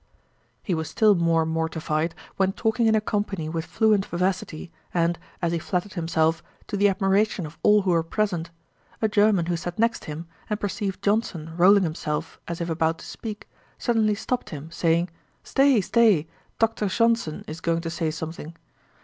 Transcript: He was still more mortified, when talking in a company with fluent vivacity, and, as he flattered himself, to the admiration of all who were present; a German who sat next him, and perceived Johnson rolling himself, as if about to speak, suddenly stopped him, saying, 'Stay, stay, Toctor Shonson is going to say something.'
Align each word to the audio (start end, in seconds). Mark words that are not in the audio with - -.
He 0.63 0.73
was 0.73 0.89
still 0.89 1.13
more 1.13 1.45
mortified, 1.45 2.15
when 2.35 2.53
talking 2.53 2.87
in 2.87 2.95
a 2.95 2.99
company 3.01 3.47
with 3.47 3.65
fluent 3.67 4.03
vivacity, 4.07 4.71
and, 4.95 5.19
as 5.43 5.51
he 5.51 5.59
flattered 5.59 5.93
himself, 5.93 6.41
to 6.65 6.75
the 6.75 6.89
admiration 6.89 7.45
of 7.45 7.59
all 7.61 7.83
who 7.83 7.91
were 7.91 8.01
present; 8.01 8.49
a 8.99 9.07
German 9.07 9.45
who 9.45 9.55
sat 9.55 9.77
next 9.77 10.05
him, 10.05 10.25
and 10.49 10.59
perceived 10.59 11.03
Johnson 11.03 11.55
rolling 11.55 11.83
himself, 11.83 12.39
as 12.47 12.59
if 12.59 12.67
about 12.71 12.97
to 12.97 13.05
speak, 13.05 13.47
suddenly 13.77 14.15
stopped 14.15 14.49
him, 14.49 14.71
saying, 14.71 15.09
'Stay, 15.43 15.79
stay, 15.81 16.27
Toctor 16.59 16.89
Shonson 16.89 17.43
is 17.47 17.61
going 17.61 17.81
to 17.81 17.91
say 17.91 18.09
something.' 18.09 18.55